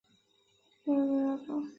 [0.83, 1.67] 克利图尔普。